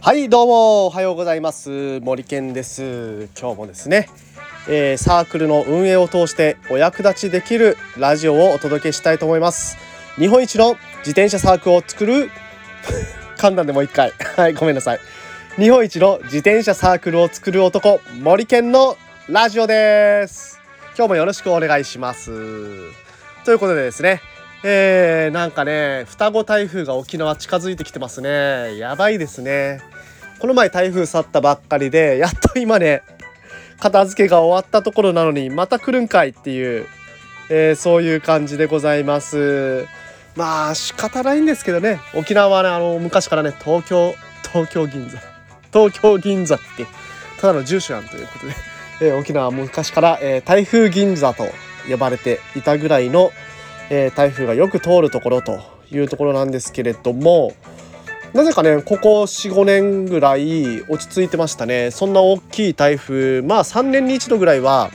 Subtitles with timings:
[0.00, 1.98] はいどうもおはようございます。
[2.00, 3.30] 森健です。
[3.40, 4.10] 今日もですね、
[4.68, 9.78] えー、サークルの運営を通してお役立ちできるラジオをお届けしたいと思います。
[10.16, 12.30] 日本一の自転車サークルを作る
[13.38, 14.12] 簡単でもう一回。
[14.36, 15.00] はいごめんなさい。
[15.56, 18.98] 日本一の自転車サークルを作る男森健の
[19.28, 20.60] ラジオです。
[20.96, 22.30] 今日もよろしくお願いします。
[23.44, 24.20] ということでですね
[24.66, 28.78] えー、なんかね双子台風が沖縄近づいてきてますね。
[28.78, 29.82] やばいですね。
[30.38, 33.02] この前台風去ったばっかりでやっと今ね
[33.78, 36.86] 片付けが終わったところなのにまた来るんかいっていう、
[37.50, 39.86] えー、そういう感じでございます。
[40.34, 42.00] まあ仕方ないんですけどね。
[42.14, 44.14] 沖縄はねあの昔からね東京
[44.50, 45.18] 東京銀座。
[45.74, 46.86] 東京銀座って
[47.38, 48.54] ただの住所やんということで、
[49.02, 51.44] えー、沖縄は昔から、えー、台風銀座と
[51.90, 53.32] 呼ばれていたぐらいの、
[53.90, 57.52] え台風がよく通るところというところなんですけれども
[58.32, 61.92] なぜかねここ45年ぐらい落ち着いてましたね。
[61.92, 64.90] そんな大きい台風まあ3年に1度ぐらいは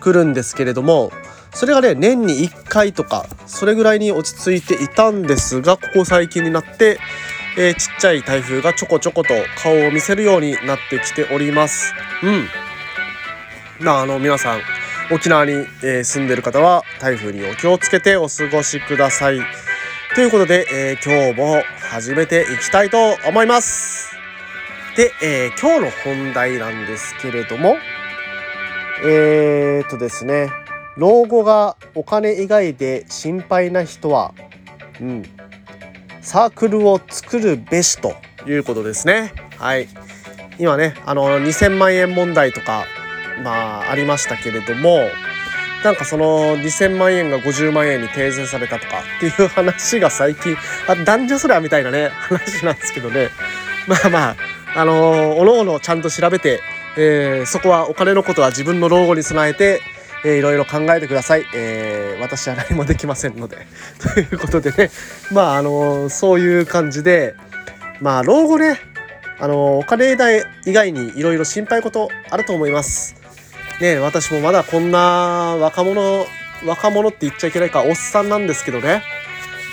[0.00, 1.12] 来るんですけれども
[1.52, 6.98] それがね年に1回とかそれぐらいに落ち着いていたんですがここ最近になって、
[7.58, 11.92] えー、ちっちゃい台風がちょこちょこと顔を見せるようになってきております。
[12.22, 12.48] うん。
[13.80, 14.60] まああの皆さん
[15.10, 19.40] 沖縄に、えー、住んでる方は台風にお気をつけてお過ごしください。
[20.14, 24.14] ということで、えー、今日も始めていきたいと思います。
[24.96, 27.76] で、えー、今日の本題なんですけれども、
[29.02, 30.50] えー、っとですね、
[30.96, 34.34] 老後がお金以外で心配な人は、
[35.00, 35.22] うん、
[36.20, 38.14] サークルを作るべしと
[38.46, 39.32] いうことですね。
[39.56, 39.88] はい。
[40.58, 42.84] 今ね、あの、2000万円問題とか、
[43.42, 45.08] まあ、ありましたけれども、
[45.84, 50.56] なんかその2000万円が50万円に訂正されたとかっていう話が最近、
[50.88, 53.30] あ、男女それはみたいなね、話なんですけどね。
[53.86, 54.36] まあまあ、
[54.74, 56.60] あのー、おのおのちゃんと調べて、
[56.96, 59.80] えー、そこはお金のことは自分の老後に備えて、
[60.24, 61.46] えー、いろいろ考えてください。
[61.54, 63.66] えー、私は何もできませんので。
[64.14, 64.90] ということでね、
[65.30, 67.36] まああのー、そういう感じで、
[68.00, 68.80] まあ老後ね、
[69.38, 73.17] あの、お金代以外にいろいろ心配事あると思います。
[73.80, 76.26] ね私もまだこんな若者
[76.64, 79.02] 若者って言っちゃいけないかおっさんなんですけどね。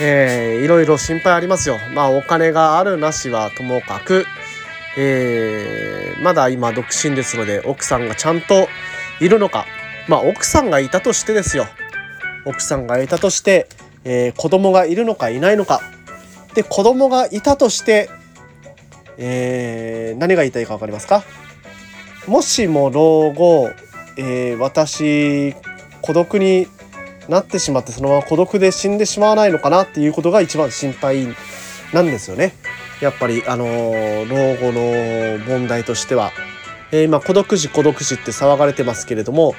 [0.00, 1.78] えー、いろいろ心配ありますよ。
[1.94, 4.26] まあお金があるなしはともかく
[4.96, 8.68] えー、まだ今独身ですので奥さんがちゃんと
[9.20, 9.66] いるのか。
[10.08, 11.66] まあ奥さんがいたとしてですよ。
[12.44, 13.68] 奥さんがいたとして、
[14.04, 15.80] えー、子供がいるのかいないのか。
[16.54, 18.10] で子供がいたとして、
[19.16, 21.24] えー、何が言いたいか分かりますか？
[22.26, 23.70] もしも老後
[24.16, 25.54] えー、私
[26.00, 26.66] 孤独に
[27.28, 31.28] なってしまってそのまま孤独で死んでしまわないのかなっていうことが一番心配
[31.92, 32.54] なんですよね。
[33.00, 36.32] やっぱりあの、老後の問題としては、
[36.92, 39.54] えー、今孤独死孤独死って騒がれてますけれども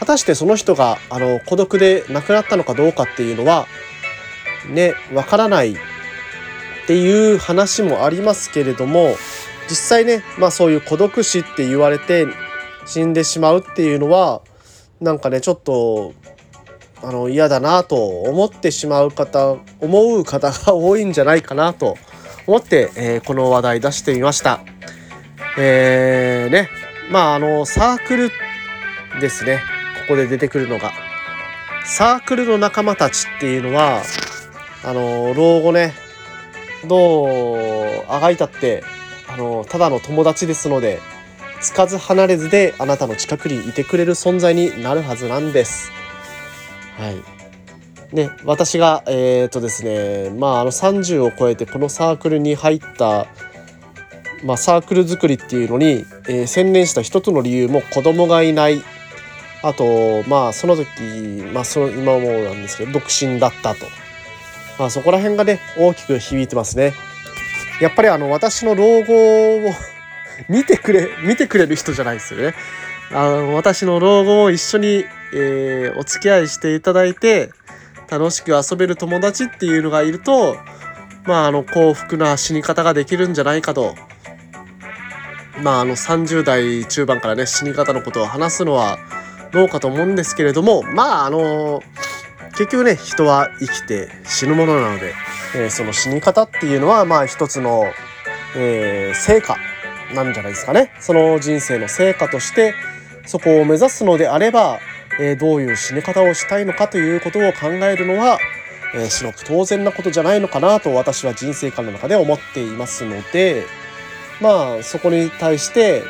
[0.00, 3.66] 果たしてその人があの孤独で亡くなったのかどうかっていうのは
[4.68, 5.76] ねわからないっ
[6.86, 9.14] ていう話もありますけれども
[9.68, 12.26] 実際ねまあそういう孤独死って言われて
[12.86, 14.42] 死んでしまうっていうのは
[15.00, 16.12] なんかねちょっと
[17.02, 21.96] あの嫌だなと思ってしまう方思う方が多いんじゃないかなと
[22.46, 24.60] 思って、えー、この話題出してみました。
[25.58, 26.68] えー、ね
[27.10, 28.30] まああのサークル
[29.20, 29.60] ですね
[30.02, 30.92] ここで出てくるのが
[31.84, 34.02] サークルの仲間たちっていうのは
[34.84, 35.94] あの老後ね
[36.86, 38.84] どうあがいたって
[39.28, 41.00] あのただの友達ですので
[41.60, 45.90] つかず離れずであなたの近くにいてくれる存在になるはずなんです。
[46.96, 47.40] はい。
[48.14, 53.26] ね、私が、えっ、とですね、まあ、あの30を超えてこのサークルに入った、
[54.44, 58.82] まあ、サークル作りっていうのに、えー、専念した一つの理由も子供がいない。
[59.62, 60.86] あと、まあ、その時、
[61.52, 63.86] まあ、その今もなんですけど、独身だったと。
[64.78, 66.94] まあ、そこら辺がね、大きく響いてますね。
[67.80, 69.72] やっぱりあの、私の老後を
[70.48, 72.54] 見てくれ、見てくれる人じゃないですよね。
[73.12, 75.04] あの、私の老後を一緒に、
[75.34, 77.50] えー、お付き合いしていただいて、
[78.10, 80.56] 楽しく遊べる友達っていうのがいると、
[81.24, 83.94] まあ、あの、幸福な死に方ができるんじゃないかと。
[85.62, 88.98] まあ、あの、30代中盤からね、死に方のことを話すのは
[89.52, 91.82] どうかと思うんですけれども、まあ、あの、
[92.52, 95.14] 結局ね、人は生きて死ぬものなので、
[95.54, 97.84] えー、その死に方っていうのは、まあ、一つの、
[98.56, 99.56] えー、成果
[100.14, 100.92] なんじゃないですかね。
[101.00, 102.74] その人生の成果として
[103.26, 104.78] そこを目指すのであれば、
[105.20, 108.38] えー、どういう死に方をしたいのかということを考えるのは、
[108.94, 113.64] えー、白く当然なことじゃないのかなと私は人生観の中で思っていますので
[114.40, 116.02] まあそこに対して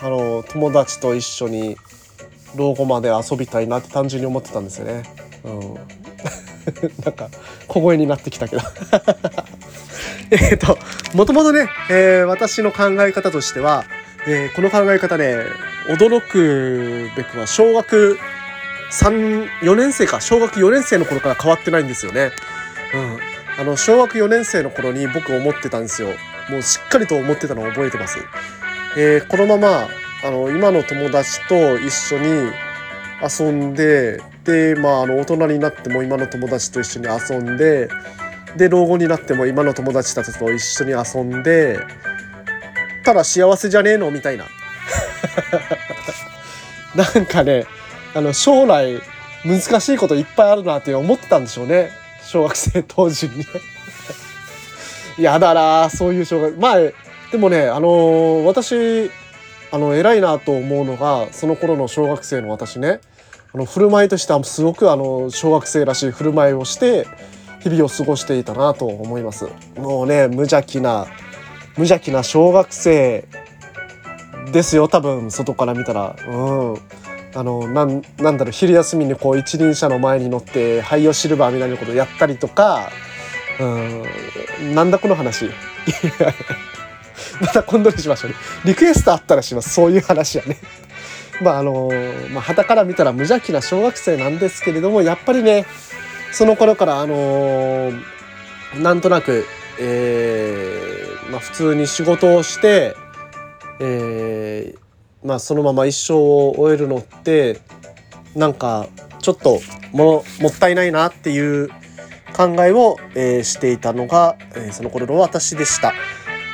[0.00, 1.76] あの友達と一緒に
[2.54, 5.02] 老後まで遊びたいなって単純に思ってたんですよね。
[5.44, 5.74] うん、
[7.04, 7.28] なんか
[7.66, 8.62] 小声になってきたけど
[10.30, 10.78] えっと
[11.14, 13.84] もともとね、えー、私の考え方としては、
[14.26, 15.46] えー、この考え方で、
[15.88, 18.18] 驚くべくは小学
[18.90, 22.32] 3、4年生か、小学4年生の頃から変わってないんですよね。
[22.94, 23.18] うん。
[23.60, 26.08] あの、小学4年生の頃に僕思ってたんですよ。
[26.50, 28.18] もうしっかりと思ってたのを覚えてます。
[28.96, 29.88] えー、このまま、
[30.24, 32.52] あの、今の友達と一緒に
[33.22, 37.88] 遊んで、で、まあ、あの、大人になっても今の友達と一緒に遊んで、
[38.58, 41.80] で、老後になっても今の友達たちと一緒に遊んで、
[43.04, 44.44] ただ幸せじゃねえのみたいな。
[46.94, 47.64] なんかね、
[48.14, 49.00] あの将来
[49.44, 51.90] 難しいこといっぱいあるなって思ってたんでしょうね。
[52.22, 53.46] 小学生当時に
[55.24, 56.76] やだなそういう小学まあ
[57.32, 59.10] でもねあのー、私
[59.70, 63.00] あの偉いなと思うのがその頃の小学生の私ね。
[63.54, 67.06] あの振る舞いとしてはすごくあの小学生らしい振る舞いをして
[67.60, 69.48] 日々を過ごしていたなと思います。
[69.76, 71.06] もうね無邪気な
[71.76, 73.26] 無邪気な小学生
[74.52, 76.16] ですよ多分外から見たら。
[76.28, 76.76] うん。
[77.34, 82.90] あのなんなんだろう昼休みにこう一輪車の前に乗って廃油シルバーみたいなことやったりとか
[83.60, 84.74] うん。
[84.74, 85.50] なんだこの話。
[87.40, 88.36] また今度にしましょうね。
[88.64, 89.70] リクエストあったらします。
[89.70, 90.56] そういう話はね。
[91.40, 91.90] まああの
[92.30, 95.66] まあから見たら無邪気な小学生なんですけれどもやっぱりね
[96.32, 97.92] その頃からあの
[98.76, 99.46] なんとなく
[99.80, 102.94] えー、まあ普通に仕事をして
[103.80, 104.88] えー
[105.24, 107.60] まあ、そのまま一生を終えるのって
[108.34, 108.88] なんか
[109.20, 109.60] ちょっと
[109.92, 111.68] ももったいないなっていう
[112.36, 115.92] 考えを、えー、していたのが、えー、その頃の私でした。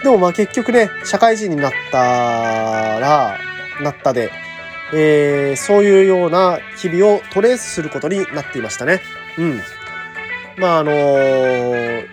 [0.03, 1.99] でもまあ結局ね社会人になった
[3.01, 3.39] ら
[3.83, 4.31] なったで、
[4.95, 9.01] えー、そういうような日々をトレースすることになっていましたね。
[9.39, 9.61] うん。
[10.57, 12.07] まああのー、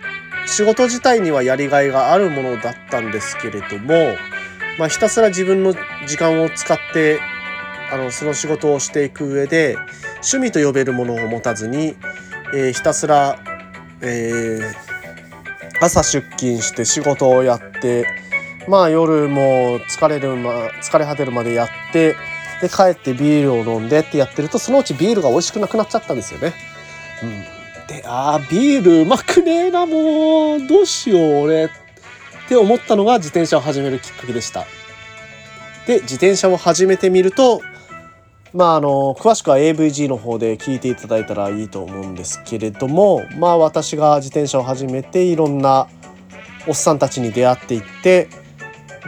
[0.46, 4.16] 仕事自体にはやりがいがあるものだったんですけれども
[4.78, 5.74] まあ、ひたすら自分の
[6.06, 7.20] 時間を使って
[7.92, 9.76] あのその仕事をしていく上で
[10.24, 11.94] 趣味と呼べるものを持たずに、
[12.54, 13.38] えー、ひたすら、
[14.00, 18.06] えー、朝出勤して仕事をやって
[18.66, 20.52] まあ夜も疲れる、ま、
[20.82, 22.16] 疲れ果てるまでやって
[22.62, 26.54] で帰ってビールを飲んでってやってるとそのうちビールが美味しくなくなっちゃったんですよね。
[27.22, 27.30] うん、
[27.86, 30.66] であービールうまくねえなもう。
[30.66, 31.66] どうしよう俺。
[31.66, 31.68] っ
[32.48, 34.66] て思ったのが自転車を始めるきっかけでした。
[35.86, 37.60] で自転車を始めてみると
[38.52, 45.88] まああの詳しくは AVG の方で聞いていただいたらいいと思うんですけれどもまあ私が自転車を始めていろんな
[46.68, 48.28] おっさんたちに出会っていって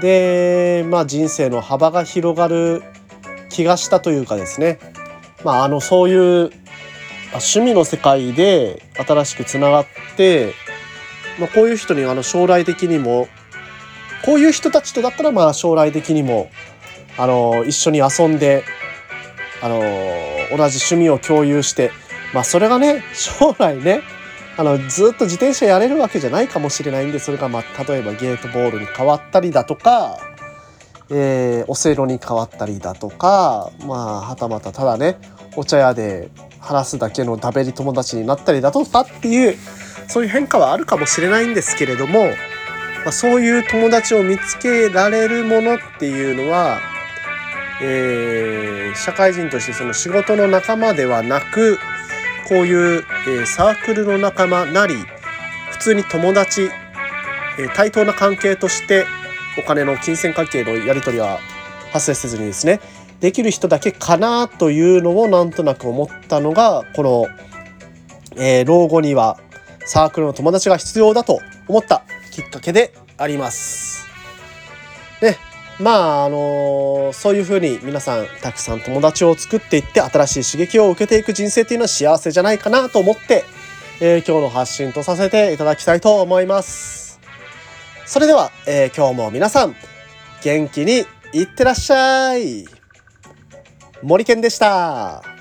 [0.00, 2.82] でまあ人生の幅が広がる
[3.50, 4.78] 気がしたというかですね。
[5.44, 6.50] まああのそういう
[7.34, 9.86] 趣味の世界で新しくつながっ
[10.16, 10.54] て
[11.38, 13.28] まあ、こういう人にあの将来的にも
[14.24, 16.50] こういう人たちとだったらまあ将来的にも
[17.18, 18.64] あの一緒に遊んで
[19.62, 19.80] あの
[20.50, 21.90] 同じ趣味を共有して
[22.32, 24.02] まあそれがね将来ね
[24.56, 30.18] あのずっと自転車やれるわけじゃないかもしれないんでそれがまあ例えばゲートボールに変わったりだとか、
[31.10, 35.18] えー、オセロに変わったりだとかまあはたまたただね
[35.56, 36.30] お茶屋で
[36.64, 39.56] 話すだけの食べり友達になったりだとかっていう
[40.08, 42.24] そういう変化はあるかもしれないんですけれども、
[43.04, 46.80] まあ、そういう友達を見つけられるものっていうのは、
[47.82, 51.78] えー、社会人としてその仕事の仲間ではなく
[52.48, 54.96] こういう、えー、サークルの仲間なり
[55.72, 56.70] 普通に友達、
[57.58, 59.06] えー、対等な関係として
[59.58, 61.38] お金の金銭関係のやり取りは
[61.92, 62.80] 発生せずにですね
[63.24, 67.26] できる人だけかなというのをなんとなく思ったのがこの、
[68.36, 69.40] えー、老後には
[69.86, 74.04] サークルの友達が必要だと思ったきっかけであります。
[75.22, 75.38] ね、
[75.80, 83.44] まああのー、そういうふうに皆さんたくさん友達を作っていって新しい刺激を受けていく人生っていうのは幸せじゃないかなと思って、
[84.02, 87.18] えー、今日の発信とさせていただきたいと思います。
[88.04, 89.74] それでは、えー、今日も皆さん
[90.42, 92.73] 元気にいってらっしゃい
[94.04, 95.33] 森健でした。